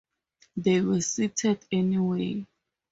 They 0.57 0.81
were 0.81 0.99
seated 1.01 1.63
anyway. 1.71 2.47